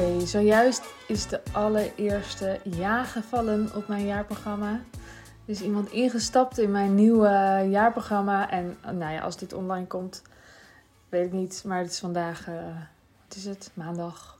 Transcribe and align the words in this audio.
Oké, 0.00 0.26
zojuist 0.26 0.82
is 1.06 1.26
de 1.26 1.40
allereerste 1.52 2.60
ja 2.62 3.04
gevallen 3.04 3.70
op 3.74 3.88
mijn 3.88 4.06
jaarprogramma. 4.06 4.70
Er 5.44 5.52
is 5.52 5.60
iemand 5.60 5.90
ingestapt 5.90 6.58
in 6.58 6.70
mijn 6.70 6.94
nieuwe 6.94 7.66
jaarprogramma. 7.70 8.50
En 8.50 8.76
nou 8.82 9.12
ja, 9.12 9.20
als 9.20 9.36
dit 9.36 9.52
online 9.52 9.86
komt, 9.86 10.22
weet 11.08 11.26
ik 11.26 11.32
niet. 11.32 11.62
Maar 11.66 11.78
het 11.78 11.90
is 11.90 11.98
vandaag, 11.98 12.48
uh, 12.48 12.54
wat 13.26 13.36
is 13.36 13.44
het? 13.44 13.70
Maandag. 13.74 14.38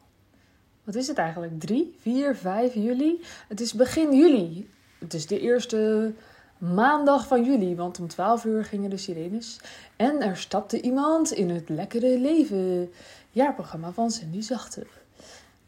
Wat 0.85 0.95
is 0.95 1.07
het 1.07 1.19
eigenlijk? 1.19 1.61
3, 1.61 1.97
4, 2.01 2.37
5 2.37 2.75
juli? 2.75 3.25
Het 3.49 3.61
is 3.61 3.73
begin 3.73 4.17
juli. 4.17 4.71
Het 4.99 5.15
is 5.15 5.27
de 5.27 5.41
eerste 5.41 6.13
maandag 6.59 7.27
van 7.27 7.45
juli, 7.45 7.77
want 7.77 8.01
om 8.01 8.09
12 8.09 8.45
uur 8.45 8.65
gingen 8.65 8.91
de 8.91 8.97
sirenes. 8.97 9.61
En 9.97 10.23
er 10.23 10.37
stapte 10.37 10.81
iemand 10.81 11.31
in 11.31 11.51
het 11.51 11.69
lekkere 11.69 12.19
leven 12.19 12.93
jaarprogramma 13.31 13.93
van 13.93 14.11
Cindy 14.11 14.41
Zachte. 14.41 14.87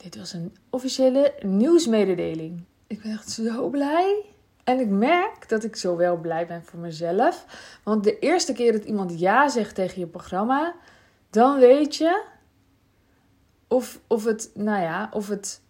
Dit 0.02 0.16
was 0.16 0.32
een 0.32 0.56
officiële 0.70 1.34
nieuwsmededeling. 1.40 2.64
Ik 2.86 3.02
ben 3.02 3.12
echt 3.12 3.30
zo 3.30 3.68
blij. 3.68 4.24
En 4.64 4.80
ik 4.80 4.88
merk 4.88 5.48
dat 5.48 5.64
ik 5.64 5.76
zo 5.76 5.96
wel 5.96 6.16
blij 6.16 6.46
ben 6.46 6.64
voor 6.64 6.78
mezelf. 6.78 7.46
Want 7.82 8.04
de 8.04 8.18
eerste 8.18 8.52
keer 8.52 8.72
dat 8.72 8.84
iemand 8.84 9.18
ja 9.20 9.48
zegt 9.48 9.74
tegen 9.74 10.00
je 10.00 10.06
programma, 10.06 10.74
dan 11.30 11.58
weet 11.58 11.96
je 11.96 12.24
of, 13.68 14.00
of, 14.06 14.24
het, 14.24 14.50
nou 14.54 14.82
ja, 14.82 15.08
of, 15.12 15.28
het, 15.28 15.60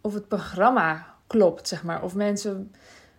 of 0.00 0.14
het 0.14 0.28
programma 0.28 1.14
klopt, 1.26 1.68
zeg 1.68 1.84
maar. 1.84 2.02
Of 2.02 2.14
mensen, 2.14 2.74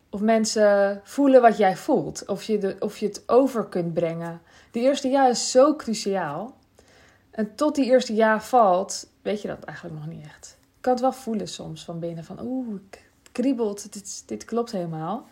of 0.10 0.22
mensen 0.22 1.02
voelen 1.04 1.42
wat 1.42 1.58
jij 1.58 1.78
voelt. 1.78 2.26
Of 2.26 2.44
je, 2.44 2.58
de, 2.58 2.76
of 2.80 2.98
je 2.98 3.06
het 3.06 3.24
over 3.26 3.66
kunt 3.66 3.94
brengen. 3.94 4.42
Die 4.72 4.84
eerste 4.84 5.08
ja 5.08 5.28
is 5.28 5.52
zo 5.52 5.76
cruciaal. 5.76 6.58
En 7.38 7.56
tot 7.56 7.76
die 7.76 7.86
eerste 7.86 8.14
jaar 8.14 8.44
valt, 8.44 9.08
weet 9.22 9.42
je 9.42 9.48
dat 9.48 9.64
eigenlijk 9.64 10.00
nog 10.00 10.08
niet 10.08 10.26
echt. 10.26 10.58
Ik 10.60 10.82
kan 10.82 10.92
het 10.92 11.02
wel 11.02 11.12
voelen 11.12 11.48
soms 11.48 11.84
van 11.86 12.00
binnen 12.00 12.24
van 12.24 12.40
oeh, 12.42 12.80
kriebelt, 13.32 13.94
dit, 13.94 14.24
dit 14.26 14.46
klopt 14.46 14.72
helemaal. 14.72 15.28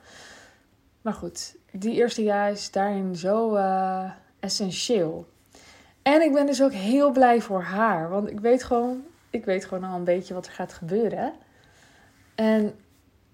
Maar 1.01 1.13
goed, 1.13 1.55
die 1.71 1.93
eerste 1.93 2.23
jaar 2.23 2.51
is 2.51 2.71
daarin 2.71 3.15
zo 3.15 3.55
uh, 3.55 4.11
essentieel. 4.39 5.27
En 6.01 6.21
ik 6.21 6.33
ben 6.33 6.45
dus 6.45 6.63
ook 6.63 6.71
heel 6.71 7.11
blij 7.11 7.41
voor 7.41 7.61
haar, 7.61 8.09
want 8.09 8.29
ik 8.29 8.39
weet 8.39 8.63
gewoon, 8.63 9.03
ik 9.29 9.45
weet 9.45 9.65
gewoon 9.65 9.83
al 9.83 9.95
een 9.95 10.03
beetje 10.03 10.33
wat 10.33 10.45
er 10.45 10.51
gaat 10.51 10.73
gebeuren. 10.73 11.33
En, 12.35 12.75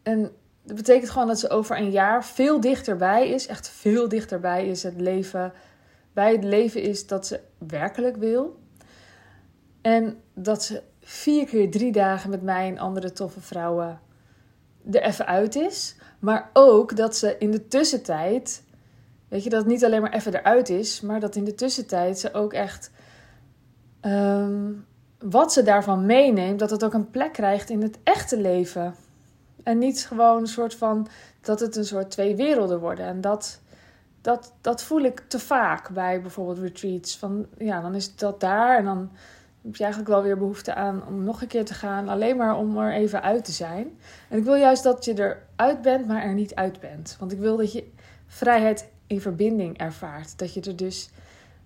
en 0.04 0.32
dat 0.64 0.76
betekent 0.76 1.10
gewoon 1.10 1.28
dat 1.28 1.40
ze 1.40 1.50
over 1.50 1.78
een 1.78 1.92
jaar 1.92 2.26
veel 2.26 2.60
dichterbij 2.60 3.30
is, 3.30 3.48
echt 3.48 3.70
veel 3.70 4.08
dichterbij 4.08 4.68
is 4.68 4.84
het 4.84 5.02
leven, 5.02 5.54
bij 6.14 6.32
het 6.32 6.44
leven 6.44 6.82
is 6.82 7.08
dat 7.08 7.28
ze 7.28 7.40
werkelijk 7.58 8.16
wil. 8.16 8.60
En 9.82 10.22
dat 10.34 10.64
ze 10.64 10.82
vier 11.02 11.46
keer 11.46 11.72
drie 11.72 11.92
dagen 11.92 12.30
met 12.30 12.42
mij 12.42 12.68
en 12.68 12.78
andere 12.78 13.12
toffe 13.12 13.42
vrouwen 13.42 14.00
er 14.92 15.02
even 15.02 15.26
uit 15.26 15.56
is. 15.56 15.96
Maar 16.20 16.50
ook 16.54 16.96
dat 16.96 17.18
ze 17.18 17.36
in 17.38 17.52
de 17.52 17.68
tussentijd, 17.68 18.64
weet 19.28 19.44
je, 19.44 19.50
dat 19.50 19.60
het 19.60 19.72
niet 19.72 19.86
alleen 19.86 20.02
maar 20.02 20.14
even 20.14 20.36
eruit 20.36 20.70
is, 20.70 21.02
maar 21.02 21.20
dat 21.20 21.36
in 21.36 21.44
de 21.44 21.56
tussentijd 21.56 22.20
ze 22.20 22.34
ook 22.34 22.54
echt 22.54 22.92
ehm, 24.00 24.72
wat 25.20 25.54
ze 25.54 25.64
daarvan 25.64 26.06
meeneemt, 26.06 26.60
dat 26.60 26.70
het 26.70 26.84
ook 26.84 26.94
een 26.94 27.10
plek 27.10 27.34
krijgt 27.34 27.70
in 27.70 27.82
het 27.82 27.98
echte 28.04 28.40
leven. 28.40 28.96
En 29.64 29.78
niet 29.78 30.06
gewoon 30.06 30.38
een 30.38 30.48
soort 30.48 30.76
van 30.76 31.08
dat 31.42 31.60
het 31.60 31.76
een 31.76 31.86
soort 31.86 32.12
twee 32.12 32.36
werelden 32.36 32.80
worden. 32.80 33.06
En 33.06 33.22
dat, 33.22 33.60
dat, 34.22 34.54
dat 34.62 34.84
voel 34.84 35.02
ik 35.02 35.24
te 35.28 35.40
vaak 35.40 35.90
bij 35.90 36.22
bijvoorbeeld 36.22 36.60
retreats. 36.60 37.18
Van 37.18 37.46
ja, 37.58 37.82
dan 37.82 37.96
is 37.96 38.16
dat 38.16 38.40
daar 38.40 38.78
en 38.78 38.86
dan 38.86 39.12
heb 39.64 39.76
je 39.76 39.84
eigenlijk 39.84 40.14
wel 40.14 40.24
weer 40.24 40.38
behoefte 40.38 40.74
aan 40.74 41.08
om 41.08 41.24
nog 41.24 41.42
een 41.42 41.48
keer 41.48 41.66
te 41.66 41.74
gaan. 41.74 42.10
Alleen 42.10 42.38
maar 42.38 42.58
om 42.58 42.78
er 42.78 42.94
even 42.94 43.22
uit 43.22 43.46
te 43.46 43.52
zijn. 43.52 44.00
En 44.30 44.38
ik 44.38 44.44
wil 44.44 44.56
juist 44.56 44.84
dat 44.84 45.06
je 45.06 45.14
eruit 45.14 45.82
bent, 45.82 46.08
maar 46.08 46.24
er 46.24 46.34
niet 46.34 46.56
uit 46.56 46.80
bent. 46.80 47.16
Want 47.20 47.32
ik 47.32 47.40
wil 47.40 47.58
dat 47.58 47.72
je 47.72 47.92
vrijheid 48.28 48.90
in 49.08 49.22
verbinding 49.22 49.78
ervaart. 49.78 50.40
Dat 50.40 50.54
je 50.54 50.62
er 50.62 50.76
dus, 50.76 51.10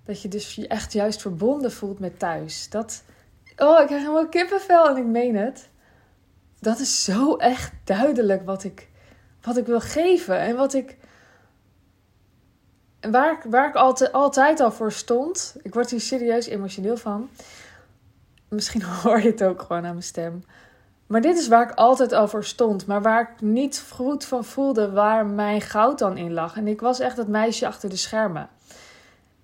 dat 0.03 0.21
je 0.21 0.27
dus 0.27 0.55
je 0.55 0.67
echt 0.67 0.93
juist 0.93 1.21
verbonden 1.21 1.71
voelt 1.71 1.99
met 1.99 2.19
thuis. 2.19 2.69
Dat, 2.69 3.03
oh, 3.57 3.79
ik 3.79 3.85
krijg 3.85 4.01
helemaal 4.01 4.29
kippenvel 4.29 4.89
en 4.89 4.97
ik 4.97 5.05
meen 5.05 5.35
het. 5.35 5.69
Dat 6.59 6.79
is 6.79 7.03
zo 7.03 7.35
echt 7.35 7.71
duidelijk 7.83 8.45
wat 8.45 8.63
ik, 8.63 8.89
wat 9.41 9.57
ik 9.57 9.65
wil 9.65 9.81
geven. 9.81 10.39
En 10.39 10.55
wat 10.55 10.73
ik 10.73 10.97
waar, 13.11 13.43
waar 13.49 13.69
ik 13.69 13.75
altijd, 13.75 14.11
altijd 14.11 14.59
al 14.59 14.71
voor 14.71 14.91
stond. 14.91 15.55
Ik 15.61 15.73
word 15.73 15.89
hier 15.89 16.01
serieus 16.01 16.45
emotioneel 16.45 16.97
van. 16.97 17.29
Misschien 18.55 18.83
hoor 19.03 19.21
je 19.21 19.29
het 19.29 19.43
ook 19.43 19.61
gewoon 19.61 19.85
aan 19.85 19.91
mijn 19.91 20.03
stem. 20.03 20.43
Maar 21.07 21.21
dit 21.21 21.37
is 21.37 21.47
waar 21.47 21.69
ik 21.69 21.75
altijd 21.75 22.11
al 22.11 22.27
voor 22.27 22.43
stond. 22.43 22.85
Maar 22.85 23.01
waar 23.01 23.21
ik 23.21 23.41
niet 23.41 23.85
goed 23.91 24.25
van 24.25 24.43
voelde 24.43 24.91
waar 24.91 25.25
mijn 25.25 25.61
goud 25.61 25.99
dan 25.99 26.17
in 26.17 26.33
lag. 26.33 26.57
En 26.57 26.67
ik 26.67 26.81
was 26.81 26.99
echt 26.99 27.15
dat 27.15 27.27
meisje 27.27 27.67
achter 27.67 27.89
de 27.89 27.95
schermen. 27.95 28.49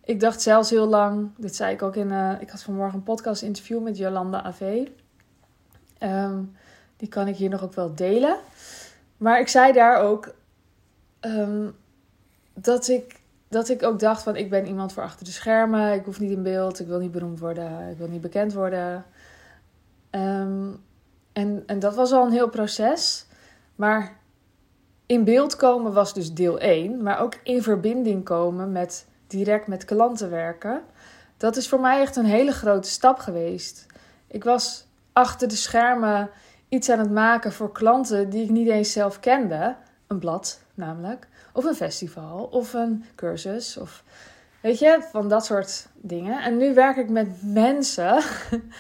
Ik 0.04 0.20
dacht 0.20 0.42
zelfs 0.42 0.70
heel 0.70 0.88
lang, 0.88 1.30
dit 1.38 1.56
zei 1.56 1.74
ik 1.74 1.82
ook 1.82 1.96
in. 1.96 2.12
Uh, 2.12 2.32
ik 2.40 2.50
had 2.50 2.62
vanmorgen 2.62 2.98
een 2.98 3.04
podcast 3.04 3.42
interview 3.42 3.82
met 3.82 3.98
Jolanda 3.98 4.44
AV. 4.44 4.88
Ehm, 5.98 6.44
die 6.98 7.08
kan 7.08 7.28
ik 7.28 7.36
hier 7.36 7.50
nog 7.50 7.64
ook 7.64 7.74
wel 7.74 7.96
delen. 7.96 8.38
Maar 9.18 9.40
ik 9.40 9.48
zei 9.48 9.74
daar 9.74 10.02
ook 10.02 10.34
ehm, 11.20 11.70
dat 12.54 12.88
ik 12.88 13.21
dat 13.52 13.70
ik 13.70 13.84
ook 13.84 14.00
dacht 14.00 14.24
van 14.24 14.36
ik 14.36 14.50
ben 14.50 14.68
iemand 14.68 14.94
voor 14.94 15.04
achter 15.04 15.26
de 15.26 15.32
schermen. 15.32 15.94
Ik 15.94 16.06
hoef 16.06 16.20
niet 16.20 16.32
in 16.32 16.44
beeld. 16.44 16.80
Ik 16.80 16.88
wil 16.88 17.00
niet 17.00 17.12
beroemd 17.12 17.40
worden. 17.40 17.90
Ik 17.90 17.98
wil 17.98 18.08
niet 18.08 18.22
bekend 18.22 18.54
worden. 18.54 19.06
Ehm, 20.10 20.68
en, 21.34 21.64
en 21.66 21.80
dat 21.80 21.96
was 21.96 22.12
al 22.12 22.26
een 22.26 22.32
heel 22.32 22.50
proces. 22.50 23.26
Maar 23.76 24.18
in 25.06 25.24
beeld 25.24 25.56
komen 25.56 25.94
was 25.94 26.14
dus 26.14 26.34
deel 26.34 26.60
1. 26.60 27.04
Maar 27.04 27.20
ook 27.20 27.36
in 27.44 27.64
verbinding 27.64 28.24
komen 28.24 28.72
met 28.72 29.08
direct 29.28 29.68
met 29.68 29.86
klanten 29.86 30.30
werken. 30.30 30.82
Dat 31.38 31.56
is 31.56 31.70
voor 31.70 31.80
mij 31.80 32.02
echt 32.02 32.16
een 32.16 32.26
hele 32.26 32.52
grote 32.52 32.90
stap 32.90 33.20
geweest. 33.20 33.86
Ik 34.28 34.44
was 34.44 34.88
achter 35.14 35.48
de 35.48 35.56
schermen 35.56 36.30
iets 36.70 36.90
aan 36.90 37.00
het 37.00 37.12
maken 37.12 37.52
voor 37.52 37.72
klanten 37.72 38.30
die 38.30 38.44
ik 38.44 38.50
niet 38.50 38.70
eens 38.70 38.92
zelf 38.92 39.20
kende. 39.20 39.76
Een 40.12 40.20
blad 40.20 40.60
namelijk. 40.74 41.28
Of 41.54 41.64
een 41.64 41.76
festival. 41.76 42.44
Of 42.44 42.74
een 42.74 43.06
cursus. 43.16 43.78
Of 43.78 44.04
weet 44.62 44.80
je, 44.80 45.08
van 45.12 45.30
dat 45.30 45.46
soort 45.46 45.88
dingen. 45.96 46.42
En 46.42 46.58
nu 46.58 46.74
werk 46.74 46.98
ik 46.98 47.10
met 47.10 47.28
mensen. 47.44 48.24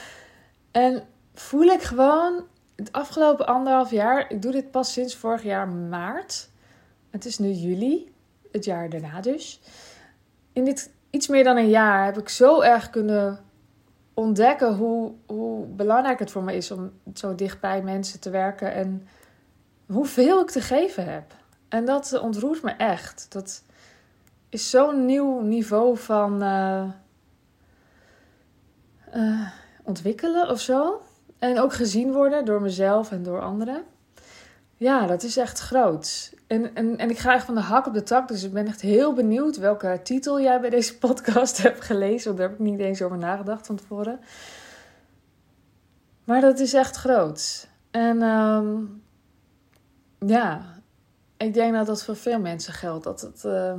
en 0.71 1.03
voel 1.33 1.63
ik 1.63 1.81
gewoon 1.81 2.43
het 2.75 2.91
afgelopen 2.91 3.47
anderhalf 3.47 3.91
jaar. 3.91 4.31
Ik 4.31 4.41
doe 4.41 4.51
dit 4.51 4.71
pas 4.71 4.93
sinds 4.93 5.15
vorig 5.15 5.43
jaar 5.43 5.67
maart. 5.67 6.49
Het 7.09 7.25
is 7.25 7.37
nu 7.37 7.49
juli. 7.51 8.13
Het 8.51 8.65
jaar 8.65 8.89
daarna 8.89 9.21
dus. 9.21 9.61
In 10.53 10.65
dit 10.65 10.91
iets 11.09 11.27
meer 11.27 11.43
dan 11.43 11.57
een 11.57 11.69
jaar 11.69 12.05
heb 12.05 12.17
ik 12.17 12.29
zo 12.29 12.61
erg 12.61 12.89
kunnen 12.89 13.39
ontdekken 14.13 14.75
hoe, 14.75 15.11
hoe 15.25 15.65
belangrijk 15.65 16.19
het 16.19 16.31
voor 16.31 16.43
me 16.43 16.55
is 16.55 16.71
om 16.71 16.91
zo 17.13 17.35
dicht 17.35 17.59
bij 17.59 17.81
mensen 17.81 18.19
te 18.19 18.29
werken 18.29 18.73
en 18.73 19.07
hoeveel 19.91 20.41
ik 20.41 20.49
te 20.49 20.61
geven 20.61 21.13
heb. 21.13 21.33
En 21.69 21.85
dat 21.85 22.19
ontroert 22.19 22.63
me 22.63 22.71
echt. 22.71 23.25
Dat 23.29 23.63
is 24.49 24.69
zo'n 24.69 25.05
nieuw 25.05 25.39
niveau 25.39 25.97
van 25.97 26.43
uh, 26.43 26.83
uh, 29.15 29.47
ontwikkelen 29.83 30.49
of 30.49 30.59
zo. 30.59 31.01
En 31.39 31.59
ook 31.59 31.73
gezien 31.73 32.11
worden 32.11 32.45
door 32.45 32.61
mezelf 32.61 33.11
en 33.11 33.23
door 33.23 33.41
anderen. 33.41 33.83
Ja, 34.77 35.05
dat 35.05 35.23
is 35.23 35.37
echt 35.37 35.59
groot. 35.59 36.33
En, 36.47 36.75
en, 36.75 36.97
en 36.97 37.09
ik 37.09 37.17
ga 37.17 37.33
echt 37.33 37.45
van 37.45 37.55
de 37.55 37.61
hak 37.61 37.87
op 37.87 37.93
de 37.93 38.03
tak. 38.03 38.27
Dus 38.27 38.43
ik 38.43 38.53
ben 38.53 38.67
echt 38.67 38.81
heel 38.81 39.13
benieuwd 39.13 39.57
welke 39.57 39.99
titel 40.03 40.41
jij 40.41 40.61
bij 40.61 40.69
deze 40.69 40.97
podcast 40.97 41.61
hebt 41.63 41.81
gelezen. 41.81 42.25
Want 42.25 42.37
daar 42.37 42.49
heb 42.49 42.59
ik 42.59 42.65
niet 42.65 42.79
eens 42.79 43.01
over 43.01 43.17
nagedacht 43.17 43.65
van 43.65 43.75
tevoren. 43.75 44.19
Maar 46.23 46.41
dat 46.41 46.59
is 46.59 46.73
echt 46.73 46.95
groot. 46.95 47.67
En 47.91 48.21
um, 48.21 49.00
ja, 50.25 50.81
ik 51.37 51.53
denk 51.53 51.73
dat 51.73 51.85
dat 51.85 52.03
voor 52.03 52.15
veel 52.15 52.39
mensen 52.39 52.73
geldt. 52.73 53.03
Dat, 53.03 53.21
het, 53.21 53.43
uh, 53.43 53.73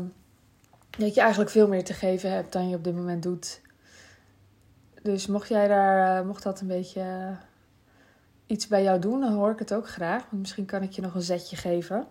dat 0.90 1.14
je 1.14 1.20
eigenlijk 1.20 1.50
veel 1.50 1.68
meer 1.68 1.84
te 1.84 1.92
geven 1.92 2.30
hebt 2.30 2.52
dan 2.52 2.68
je 2.68 2.76
op 2.76 2.84
dit 2.84 2.94
moment 2.94 3.22
doet. 3.22 3.60
Dus 5.02 5.26
mocht 5.26 5.48
jij 5.48 5.68
daar, 5.68 6.20
uh, 6.20 6.26
mocht 6.26 6.42
dat 6.42 6.60
een 6.60 6.66
beetje 6.66 7.00
uh, 7.00 7.36
iets 8.46 8.66
bij 8.66 8.82
jou 8.82 8.98
doen, 8.98 9.20
dan 9.20 9.32
hoor 9.32 9.50
ik 9.50 9.58
het 9.58 9.74
ook 9.74 9.88
graag. 9.88 10.22
Want 10.30 10.42
misschien 10.42 10.64
kan 10.64 10.82
ik 10.82 10.92
je 10.92 11.02
nog 11.02 11.14
een 11.14 11.22
zetje 11.22 11.56
geven. 11.56 12.06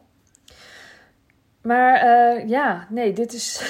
Maar 1.61 1.95
eh, 1.95 2.47
ja, 2.47 2.87
nee, 2.89 3.13
dit 3.13 3.33
is. 3.33 3.61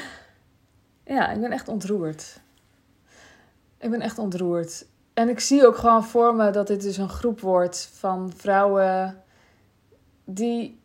ja, 1.04 1.30
ik 1.30 1.40
ben 1.40 1.52
echt 1.52 1.68
ontroerd. 1.68 2.40
Ik 3.78 3.90
ben 3.90 4.00
echt 4.00 4.18
ontroerd. 4.18 4.86
En 5.14 5.28
ik 5.28 5.40
zie 5.40 5.66
ook 5.66 5.76
gewoon 5.76 6.04
voor 6.04 6.34
me 6.34 6.50
dat 6.50 6.66
dit 6.66 6.82
dus 6.82 6.96
een 6.96 7.08
groep 7.08 7.40
wordt 7.40 7.90
van 7.92 8.32
vrouwen 8.36 9.22
die, 10.34 10.80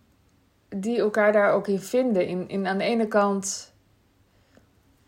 die 0.69 0.99
elkaar 0.99 1.31
daar 1.31 1.51
ook 1.51 1.67
in 1.67 1.79
vinden. 1.79 2.27
In, 2.27 2.49
in 2.49 2.67
aan 2.67 2.77
de 2.77 2.83
ene 2.83 3.07
kant. 3.07 3.73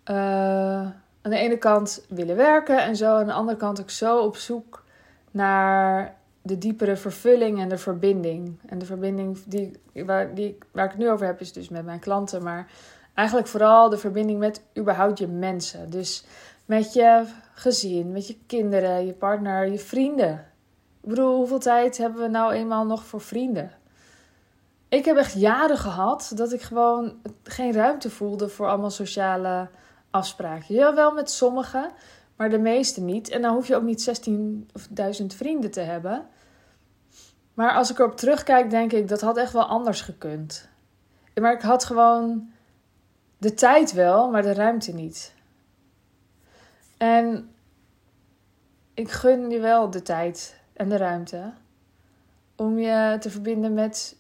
Uh, 0.06 0.16
aan 1.22 1.32
de 1.32 1.38
ene 1.38 1.58
kant 1.58 2.06
willen 2.10 2.36
werken 2.36 2.84
en 2.84 2.96
zo. 2.96 3.16
Aan 3.16 3.26
de 3.26 3.34
andere 3.34 3.58
kant 3.58 3.82
ook 3.82 3.90
zo 3.90 4.20
op 4.20 4.36
zoek 4.36 4.84
naar 5.32 6.16
de 6.42 6.58
diepere 6.58 6.96
vervulling 6.96 7.60
en 7.60 7.70
de 7.70 7.78
verbinding. 7.78 8.60
En 8.66 8.78
de 8.78 8.86
verbinding 8.86 9.38
die, 9.46 9.72
waar, 10.06 10.34
die, 10.34 10.58
waar 10.72 10.86
ik 10.86 10.92
het 10.92 11.00
nu 11.00 11.10
over 11.10 11.26
heb, 11.26 11.40
is 11.40 11.54
dus 11.54 11.70
met 11.70 11.86
mijn 11.86 12.00
klanten. 12.00 12.44
Maar 12.44 12.72
eigenlijk 13.14 13.48
vooral 13.48 13.90
de 13.90 13.98
verbinding 13.98 14.40
met 14.40 14.62
überhaupt 14.78 15.20
je 15.20 15.28
mensen. 15.28 15.90
Dus 15.90 16.26
met 16.66 16.94
je 16.94 17.26
gezin, 17.54 18.12
met 18.12 18.28
je 18.28 18.38
kinderen, 18.46 19.06
je 19.06 19.14
partner, 19.14 19.72
je 19.72 19.80
vrienden. 19.80 20.46
Ik 21.02 21.10
bedoel, 21.10 21.36
hoeveel 21.36 21.60
tijd 21.60 21.98
hebben 21.98 22.22
we 22.22 22.28
nou 22.28 22.54
eenmaal 22.54 22.86
nog 22.86 23.06
voor 23.06 23.22
vrienden? 23.22 23.72
Ik 24.90 25.06
heb 25.06 25.18
echt 25.18 25.34
jaren 25.34 25.78
gehad 25.78 26.32
dat 26.36 26.54
ik 26.54 26.62
gewoon 26.62 27.22
geen 27.44 27.74
ruimte 27.74 28.10
voelde 28.10 28.50
voor 28.50 28.68
allemaal 28.68 28.90
sociale 28.90 29.70
afspraken. 30.10 30.76
Ja, 30.76 30.94
wel 30.94 31.12
met 31.12 31.32
sommigen, 31.32 31.92
maar 32.36 32.50
de 32.50 32.60
meeste 32.60 33.02
niet. 33.02 33.30
En 33.30 33.42
dan 33.42 33.54
hoef 33.54 33.68
je 33.68 33.76
ook 33.76 33.84
niet 33.84 34.30
16.000 35.22 35.26
vrienden 35.26 35.72
te 35.72 35.80
hebben. 35.80 36.28
Maar 37.54 37.74
als 37.74 37.92
ik 37.92 38.00
erop 38.00 38.18
terugkijk, 38.18 38.70
denk 38.70 38.92
ik 38.94 39.08
dat 39.08 39.22
had 39.22 39.38
echt 39.38 39.54
wel 39.54 39.66
anders 39.66 40.02
gekund. 40.02 40.70
Maar 41.42 41.54
ik 41.54 41.62
had 41.62 41.86
gewoon 41.86 42.52
de 43.38 43.54
tijd 43.54 43.94
wel, 43.94 44.32
maar 44.32 44.42
de 44.42 44.54
ruimte 44.54 44.94
niet. 44.94 45.34
En 46.98 47.52
ik 48.94 49.12
gun 49.12 49.50
je 49.50 49.60
wel 49.60 49.90
de 49.90 50.02
tijd 50.02 50.60
en 50.74 50.90
de 50.90 50.98
ruimte 50.98 51.54
om 52.56 52.80
je 52.80 53.18
te 53.20 53.30
verbinden 53.30 53.74
met 53.74 54.18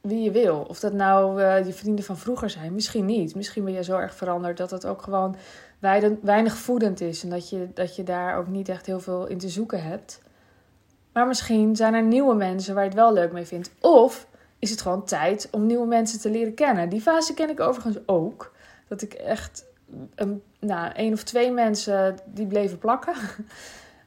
wie 0.00 0.22
je 0.22 0.30
wil. 0.30 0.64
Of 0.68 0.80
dat 0.80 0.92
nou 0.92 1.40
uh, 1.40 1.66
je 1.66 1.72
vrienden 1.72 2.04
van 2.04 2.16
vroeger 2.16 2.50
zijn, 2.50 2.74
misschien 2.74 3.04
niet. 3.04 3.34
Misschien 3.34 3.64
ben 3.64 3.72
je 3.72 3.84
zo 3.84 3.96
erg 3.96 4.14
veranderd 4.14 4.56
dat 4.56 4.70
het 4.70 4.86
ook 4.86 5.02
gewoon 5.02 5.36
weinig 6.20 6.56
voedend 6.56 7.00
is. 7.00 7.22
En 7.22 7.30
dat 7.30 7.48
je, 7.48 7.68
dat 7.74 7.96
je 7.96 8.02
daar 8.02 8.36
ook 8.36 8.46
niet 8.46 8.68
echt 8.68 8.86
heel 8.86 9.00
veel 9.00 9.26
in 9.26 9.38
te 9.38 9.48
zoeken 9.48 9.82
hebt. 9.82 10.20
Maar 11.12 11.26
misschien 11.26 11.76
zijn 11.76 11.94
er 11.94 12.02
nieuwe 12.02 12.34
mensen 12.34 12.74
waar 12.74 12.82
je 12.82 12.88
het 12.88 12.98
wel 12.98 13.12
leuk 13.12 13.32
mee 13.32 13.46
vindt. 13.46 13.70
Of 13.80 14.26
is 14.58 14.70
het 14.70 14.80
gewoon 14.80 15.04
tijd 15.04 15.48
om 15.50 15.66
nieuwe 15.66 15.86
mensen 15.86 16.20
te 16.20 16.30
leren 16.30 16.54
kennen. 16.54 16.88
Die 16.88 17.00
fase 17.00 17.34
ken 17.34 17.50
ik 17.50 17.60
overigens 17.60 17.98
ook. 18.06 18.52
Dat 18.88 19.02
ik 19.02 19.12
echt 19.12 19.64
een, 20.14 20.42
nou, 20.58 20.92
één 20.92 21.12
of 21.12 21.22
twee 21.22 21.52
mensen 21.52 22.16
die 22.24 22.46
bleven 22.46 22.78
plakken. 22.78 23.14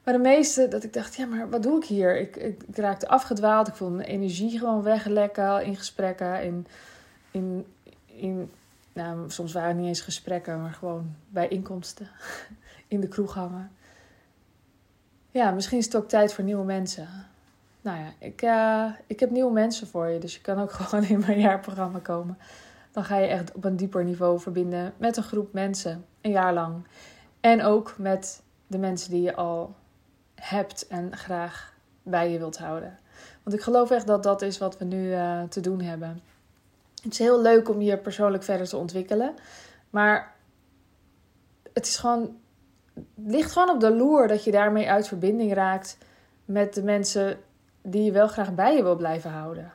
Maar 0.04 0.14
de 0.14 0.20
meeste, 0.20 0.68
dat 0.68 0.84
ik 0.84 0.94
dacht, 0.94 1.16
ja, 1.16 1.26
maar 1.26 1.50
wat 1.50 1.64
doe 1.64 1.78
ik 1.78 1.86
hier? 1.86 2.20
Ik, 2.20 2.36
ik, 2.36 2.62
raakte 2.74 3.08
afgedwaald. 3.08 3.68
Ik 3.68 3.76
voelde 3.76 3.96
mijn 3.96 4.08
energie 4.08 4.60
gewoon 4.60 4.84
weglekken 4.84 5.66
in 5.66 5.76
gesprekken. 5.76 6.44
In, 6.44 6.68
in, 7.32 7.66
in, 8.06 8.52
nou, 8.94 9.32
soms 9.32 9.54
waren 9.54 9.70
het 9.70 9.78
niet 9.78 9.88
eens 9.88 10.02
gesprekken, 10.02 10.62
maar 10.62 10.74
gewoon 10.74 11.16
bij 11.30 11.48
inkomsten. 11.48 12.08
In 12.88 13.02
de 13.02 13.08
kroeg 13.08 13.34
hangen. 13.34 13.72
Ja, 15.32 15.52
misschien 15.52 15.78
is 15.78 15.86
het 15.86 15.96
ook 15.96 16.10
tijd 16.10 16.34
voor 16.34 16.44
nieuwe 16.44 16.64
mensen. 16.64 17.08
Nou 17.82 17.98
ja, 17.98 18.14
ik, 18.20 18.42
uh, 18.42 18.86
ik 19.08 19.20
heb 19.20 19.30
nieuwe 19.30 19.52
mensen 19.52 19.88
voor 19.88 20.08
je. 20.08 20.20
Dus 20.20 20.36
je 20.36 20.42
kan 20.42 20.60
ook 20.60 20.72
gewoon 20.82 21.04
in 21.04 21.20
mijn 21.20 21.40
jaarprogramma 21.40 22.00
komen. 22.00 22.38
Dan 22.92 23.04
ga 23.04 23.18
je 23.18 23.28
echt 23.28 23.52
op 23.52 23.66
een 23.66 23.76
dieper 23.76 24.04
niveau 24.04 24.40
verbinden 24.40 24.94
met 24.98 25.18
een 25.18 25.24
groep 25.24 25.54
mensen. 25.54 26.06
Een 26.22 26.32
jaar 26.32 26.54
lang. 26.54 26.88
En 27.40 27.64
ook 27.64 27.96
met 27.98 28.42
de 28.68 28.78
mensen 28.78 29.12
die 29.12 29.22
je 29.22 29.36
al 29.36 29.76
hebt 30.44 30.88
en 30.88 31.18
graag 31.18 31.74
bij 32.04 32.32
je 32.32 32.38
wilt 32.38 32.58
houden. 32.58 33.00
Want 33.44 33.56
ik 33.56 33.62
geloof 33.62 33.92
echt 33.92 34.08
dat 34.08 34.24
dat 34.24 34.42
is 34.42 34.58
wat 34.58 34.78
we 34.78 34.86
nu 34.86 35.10
uh, 35.10 35.44
te 35.44 35.60
doen 35.60 35.82
hebben. 35.82 36.22
Het 37.04 37.12
is 37.12 37.20
heel 37.20 37.42
leuk 37.42 37.70
om 37.70 37.82
je 37.82 37.98
persoonlijk 37.98 38.44
verder 38.44 38.68
te 38.68 38.78
ontwikkelen. 38.78 39.34
Maar 39.90 40.36
het 41.74 41.88
is 41.88 41.98
gewoon. 41.98 42.38
Ligt 43.16 43.52
gewoon 43.52 43.70
op 43.70 43.80
de 43.80 43.96
loer 43.96 44.28
dat 44.28 44.44
je 44.44 44.52
daarmee 44.52 44.90
uit 44.90 45.08
verbinding 45.08 45.54
raakt 45.54 45.98
met 46.46 46.74
de 46.74 46.84
mensen 46.84 47.40
die 47.82 48.04
je 48.04 48.12
wel 48.12 48.28
graag 48.28 48.56
bij 48.56 48.76
je 48.76 48.84
wil 48.84 48.96
blijven 48.96 49.32
houden. 49.32 49.74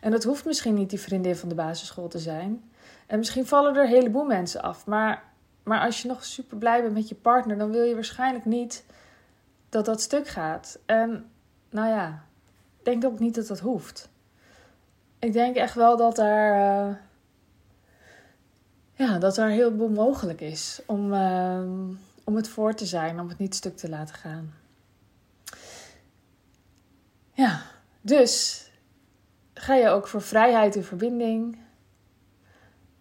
En 0.00 0.10
dat 0.10 0.24
hoeft 0.24 0.44
misschien 0.44 0.74
niet 0.74 0.90
die 0.90 1.00
vriendin 1.00 1.36
van 1.36 1.48
de 1.48 1.54
basisschool 1.54 2.08
te 2.08 2.18
zijn. 2.18 2.70
En 3.06 3.18
misschien 3.18 3.46
vallen 3.46 3.76
er 3.76 3.82
een 3.82 3.88
heleboel 3.88 4.24
mensen 4.24 4.62
af. 4.62 4.86
Maar, 4.86 5.22
maar 5.62 5.80
als 5.80 6.02
je 6.02 6.08
nog 6.08 6.24
super 6.24 6.56
blij 6.56 6.82
bent 6.82 6.94
met 6.94 7.08
je 7.08 7.14
partner, 7.14 7.58
dan 7.58 7.70
wil 7.70 7.82
je 7.82 7.94
waarschijnlijk 7.94 8.44
niet 8.44 8.84
dat 9.70 9.84
dat 9.84 10.00
stuk 10.00 10.28
gaat. 10.28 10.78
En 10.86 11.30
nou 11.70 11.88
ja, 11.88 12.24
ik 12.78 12.84
denk 12.84 13.04
ook 13.04 13.18
niet 13.18 13.34
dat 13.34 13.46
dat 13.46 13.60
hoeft. 13.60 14.08
Ik 15.18 15.32
denk 15.32 15.56
echt 15.56 15.74
wel 15.74 15.96
dat 15.96 16.16
daar, 16.16 16.88
uh, 16.88 16.94
ja, 18.92 19.18
dat 19.18 19.36
er 19.36 19.48
heel 19.48 19.72
veel 19.76 19.88
mogelijk 19.88 20.40
is 20.40 20.80
om, 20.86 21.12
uh, 21.12 21.62
om 22.24 22.36
het 22.36 22.48
voor 22.48 22.74
te 22.74 22.86
zijn, 22.86 23.20
om 23.20 23.28
het 23.28 23.38
niet 23.38 23.54
stuk 23.54 23.76
te 23.76 23.88
laten 23.88 24.14
gaan. 24.14 24.54
Ja, 27.32 27.62
dus 28.00 28.64
ga 29.54 29.74
je 29.74 29.88
ook 29.88 30.08
voor 30.08 30.22
vrijheid 30.22 30.76
en 30.76 30.84
verbinding. 30.84 31.58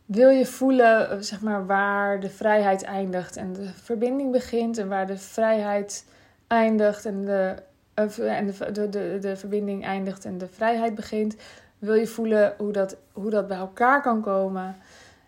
Wil 0.05 0.29
je 0.29 0.45
voelen, 0.45 1.23
zeg 1.23 1.41
maar, 1.41 1.65
waar 1.65 2.19
de 2.19 2.29
vrijheid 2.29 2.83
eindigt 2.83 3.35
en 3.35 3.53
de 3.53 3.73
verbinding 3.73 4.31
begint 4.31 4.77
en 4.77 4.87
waar 4.87 5.07
de 5.07 5.17
vrijheid 5.17 6.05
eindigt 6.49 7.05
en 7.05 7.25
de, 7.25 7.55
en 7.93 8.45
de, 8.45 8.71
de, 8.71 8.89
de, 8.89 9.17
de 9.21 9.35
verbinding 9.35 9.85
eindigt 9.85 10.25
en 10.25 10.37
de 10.37 10.47
vrijheid 10.47 10.95
begint. 10.95 11.35
Wil 11.79 11.93
je 11.93 12.07
voelen 12.07 12.53
hoe 12.57 12.71
dat, 12.71 12.97
hoe 13.11 13.29
dat 13.29 13.47
bij 13.47 13.57
elkaar 13.57 14.01
kan 14.01 14.21
komen? 14.21 14.75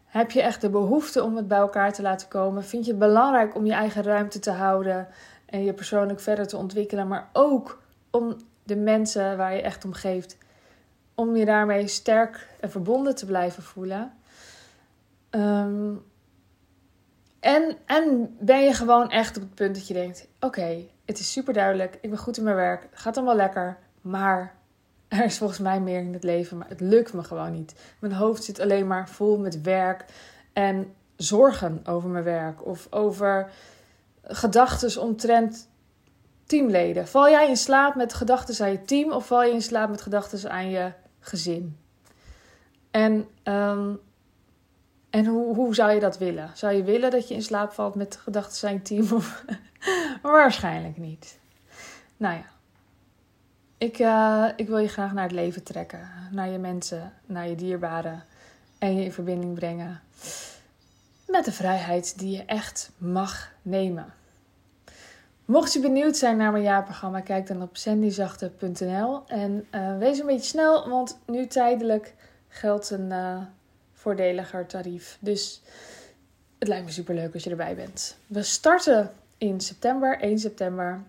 Heb 0.05 0.31
je 0.31 0.41
echt 0.41 0.61
de 0.61 0.69
behoefte 0.69 1.23
om 1.23 1.35
het 1.35 1.47
bij 1.47 1.57
elkaar 1.57 1.93
te 1.93 2.01
laten 2.01 2.27
komen? 2.27 2.63
Vind 2.63 2.85
je 2.85 2.91
het 2.91 2.99
belangrijk 2.99 3.55
om 3.55 3.65
je 3.65 3.73
eigen 3.73 4.03
ruimte 4.03 4.39
te 4.39 4.51
houden 4.51 5.07
en 5.45 5.63
je 5.63 5.73
persoonlijk 5.73 6.19
verder 6.19 6.47
te 6.47 6.57
ontwikkelen, 6.57 7.07
maar 7.07 7.29
ook 7.33 7.81
om 8.09 8.35
de 8.63 8.75
mensen 8.75 9.37
waar 9.37 9.55
je 9.55 9.61
echt 9.61 9.85
om 9.85 9.93
geeft, 9.93 10.37
om 11.15 11.35
je 11.35 11.45
daarmee 11.45 11.87
sterk 11.87 12.47
en 12.59 12.71
verbonden 12.71 13.15
te 13.15 13.25
blijven 13.25 13.63
voelen? 13.63 14.13
Ehm, 15.29 15.93
en, 17.41 17.77
en 17.85 18.35
ben 18.39 18.63
je 18.63 18.73
gewoon 18.73 19.09
echt 19.09 19.35
op 19.35 19.41
het 19.41 19.55
punt 19.55 19.75
dat 19.75 19.87
je 19.87 19.93
denkt: 19.93 20.27
oké, 20.39 20.85
het 21.05 21.19
is 21.19 21.31
super 21.31 21.53
duidelijk. 21.53 21.97
Ik 22.01 22.09
ben 22.09 22.19
goed 22.19 22.37
in 22.37 22.43
mijn 22.43 22.55
werk. 22.55 22.87
Het 22.89 22.99
gaat 22.99 23.17
allemaal 23.17 23.35
lekker. 23.35 23.77
Maar 24.01 24.55
er 25.07 25.23
is 25.23 25.37
volgens 25.37 25.59
mij 25.59 25.79
meer 25.79 25.99
in 25.99 26.13
het 26.13 26.23
leven. 26.23 26.57
Maar 26.57 26.69
het 26.69 26.79
lukt 26.79 27.13
me 27.13 27.23
gewoon 27.23 27.51
niet. 27.51 27.75
Mijn 27.99 28.13
hoofd 28.13 28.43
zit 28.43 28.59
alleen 28.59 28.87
maar 28.87 29.09
vol 29.09 29.37
met 29.37 29.61
werk. 29.61 30.05
En 30.53 30.93
zorgen 31.15 31.81
over 31.85 32.09
mijn 32.09 32.23
werk. 32.23 32.65
Of 32.65 32.87
over 32.89 33.51
gedachten 34.23 35.01
omtrent 35.01 35.69
teamleden. 36.45 37.07
Val 37.07 37.29
jij 37.29 37.49
in 37.49 37.57
slaap 37.57 37.95
met 37.95 38.13
gedachten 38.13 38.65
aan 38.65 38.71
je 38.71 38.81
team? 38.81 39.11
Of 39.11 39.25
val 39.25 39.43
je 39.43 39.53
in 39.53 39.61
slaap 39.61 39.89
met 39.89 40.01
gedachten 40.01 40.51
aan 40.51 40.69
je 40.69 40.91
gezin? 41.19 41.77
En 42.91 43.27
um, 43.43 43.99
en 45.11 45.25
hoe, 45.25 45.55
hoe 45.55 45.75
zou 45.75 45.91
je 45.91 45.99
dat 45.99 46.17
willen? 46.17 46.49
Zou 46.53 46.73
je 46.73 46.83
willen 46.83 47.11
dat 47.11 47.27
je 47.27 47.33
in 47.33 47.41
slaap 47.41 47.71
valt 47.71 47.95
met 47.95 48.15
gedachten 48.15 48.57
zijn 48.57 48.81
team? 48.81 49.11
Of... 49.13 49.45
Waarschijnlijk 50.21 50.97
niet. 50.97 51.39
Nou 52.17 52.35
ja. 52.35 52.45
Ik, 53.77 53.99
uh, 53.99 54.47
ik 54.55 54.67
wil 54.67 54.77
je 54.77 54.87
graag 54.87 55.13
naar 55.13 55.23
het 55.23 55.31
leven 55.31 55.63
trekken. 55.63 56.09
Naar 56.31 56.49
je 56.49 56.57
mensen, 56.57 57.13
naar 57.25 57.47
je 57.47 57.55
dierbaren. 57.55 58.23
En 58.77 58.95
je 58.95 59.03
in 59.03 59.11
verbinding 59.11 59.53
brengen. 59.53 60.01
Met 61.27 61.45
de 61.45 61.51
vrijheid 61.51 62.19
die 62.19 62.37
je 62.37 62.45
echt 62.45 62.91
mag 62.97 63.51
nemen. 63.61 64.13
Mocht 65.45 65.73
je 65.73 65.79
benieuwd 65.79 66.17
zijn 66.17 66.37
naar 66.37 66.51
mijn 66.51 66.63
jaarprogramma, 66.63 67.19
kijk 67.19 67.47
dan 67.47 67.61
op 67.61 67.77
sandyzachte.nl. 67.77 69.23
En 69.27 69.67
uh, 69.75 69.97
wees 69.97 70.19
een 70.19 70.25
beetje 70.25 70.47
snel, 70.47 70.89
want 70.89 71.19
nu 71.25 71.47
tijdelijk 71.47 72.13
geldt 72.47 72.89
een... 72.89 73.09
Uh, 73.09 73.41
voordeliger 74.01 74.65
tarief. 74.65 75.17
Dus 75.19 75.61
het 76.59 76.67
lijkt 76.67 76.85
me 76.85 76.91
super 76.91 77.15
leuk 77.15 77.33
als 77.33 77.43
je 77.43 77.49
erbij 77.49 77.75
bent. 77.75 78.17
We 78.27 78.43
starten 78.43 79.11
in 79.37 79.59
september, 79.59 80.19
1 80.19 80.39
september. 80.39 81.01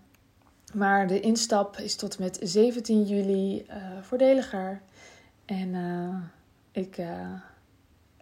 Maar 0.74 1.06
de 1.06 1.20
instap 1.20 1.76
is 1.76 1.96
tot 1.96 2.18
met 2.18 2.38
17 2.42 3.02
juli 3.02 3.66
uh, 3.68 3.76
voordeliger. 4.00 4.80
En 5.44 5.74
uh, 5.74 6.14
ik, 6.72 6.98
uh, 6.98 7.08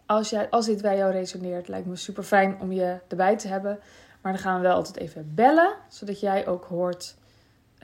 als, 0.05 0.29
jij, 0.29 0.49
als 0.49 0.65
dit 0.65 0.81
bij 0.81 0.97
jou 0.97 1.11
resoneert, 1.11 1.67
lijkt 1.67 1.87
me 1.87 1.95
super 1.95 2.23
fijn 2.23 2.59
om 2.59 2.71
je 2.71 2.97
erbij 3.07 3.37
te 3.37 3.47
hebben. 3.47 3.79
Maar 4.21 4.31
dan 4.31 4.41
gaan 4.41 4.55
we 4.55 4.67
wel 4.67 4.75
altijd 4.75 4.97
even 4.97 5.31
bellen, 5.35 5.73
zodat 5.89 6.19
jij 6.19 6.47
ook 6.47 6.65
hoort 6.65 7.15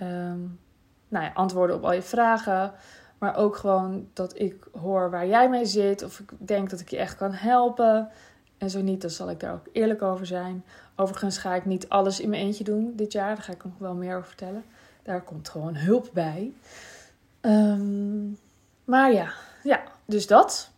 um, 0.01 0.59
nou 1.07 1.25
ja, 1.25 1.31
antwoorden 1.33 1.75
op 1.75 1.83
al 1.83 1.93
je 1.93 2.01
vragen. 2.01 2.73
Maar 3.17 3.35
ook 3.35 3.55
gewoon 3.55 4.07
dat 4.13 4.39
ik 4.39 4.67
hoor 4.81 5.09
waar 5.09 5.27
jij 5.27 5.49
mee 5.49 5.65
zit. 5.65 6.03
Of 6.03 6.19
ik 6.19 6.31
denk 6.37 6.69
dat 6.69 6.79
ik 6.79 6.89
je 6.89 6.97
echt 6.97 7.15
kan 7.15 7.33
helpen. 7.33 8.09
En 8.57 8.69
zo 8.69 8.81
niet, 8.81 9.01
dan 9.01 9.09
zal 9.09 9.29
ik 9.29 9.39
daar 9.39 9.53
ook 9.53 9.67
eerlijk 9.71 10.01
over 10.01 10.25
zijn. 10.25 10.63
Overigens 10.95 11.37
ga 11.37 11.55
ik 11.55 11.65
niet 11.65 11.89
alles 11.89 12.19
in 12.19 12.29
mijn 12.29 12.41
eentje 12.41 12.63
doen 12.63 12.93
dit 12.95 13.11
jaar. 13.11 13.35
Daar 13.35 13.43
ga 13.43 13.51
ik 13.51 13.63
nog 13.63 13.77
wel 13.77 13.93
meer 13.93 14.15
over 14.15 14.27
vertellen. 14.27 14.63
Daar 15.03 15.21
komt 15.21 15.49
gewoon 15.49 15.75
hulp 15.75 16.09
bij. 16.13 16.53
Um, 17.41 18.37
maar 18.83 19.13
ja, 19.13 19.31
ja, 19.63 19.83
dus 20.05 20.27
dat. 20.27 20.69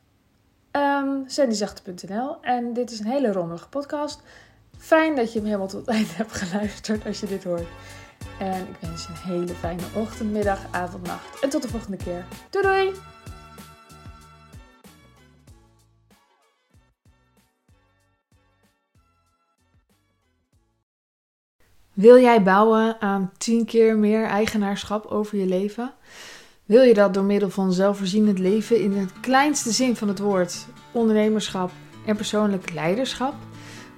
Um, 0.72 1.24
Sandyzachte.nl. 1.28 2.38
En 2.42 2.74
dit 2.74 2.92
is 2.92 3.00
een 3.00 3.06
hele 3.06 3.32
rommelige 3.32 3.70
podcast. 3.70 4.22
Fijn 4.78 5.16
dat 5.16 5.34
je 5.34 5.38
hem 5.38 5.48
helemaal 5.48 5.68
tot 5.68 5.80
het 5.80 5.96
einde 5.96 6.14
hebt 6.14 6.32
geluisterd 6.32 7.06
als 7.06 7.20
je 7.20 7.26
dit 7.26 7.44
hoort. 7.44 7.68
En 8.40 8.68
ik 8.68 8.76
wens 8.80 9.04
je 9.04 9.10
een 9.10 9.38
hele 9.38 9.54
fijne 9.54 9.82
ochtend, 9.96 10.32
middag, 10.32 10.60
avond, 10.72 11.06
nacht. 11.06 11.40
En 11.40 11.50
tot 11.50 11.62
de 11.62 11.68
volgende 11.68 11.98
keer. 11.98 12.26
Doei 12.50 12.66
doei! 12.66 12.94
Wil 21.94 22.20
jij 22.20 22.44
bouwen 22.44 23.02
aan 23.02 23.32
10 23.38 23.66
keer 23.66 23.98
meer 23.98 24.26
eigenaarschap 24.26 25.06
over 25.06 25.38
je 25.38 25.46
leven? 25.46 25.94
Wil 26.66 26.82
je 26.82 26.94
dat 26.94 27.14
door 27.14 27.24
middel 27.24 27.50
van 27.50 27.74
zelfvoorzienend 27.74 28.40
leven 28.40 28.82
in 28.82 28.92
het 28.92 29.12
kleinste 29.20 29.72
zin 29.72 29.96
van 29.96 30.08
het 30.08 30.20
woord, 30.20 30.66
ondernemerschap 30.92 31.72
en 32.06 32.16
persoonlijk 32.16 32.74
leiderschap? 32.74 33.34